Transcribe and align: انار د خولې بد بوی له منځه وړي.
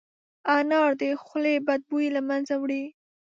انار 0.57 0.91
د 1.01 1.03
خولې 1.23 1.55
بد 1.67 1.81
بوی 1.89 2.07
له 2.15 2.21
منځه 2.29 2.53
وړي. 2.61 2.83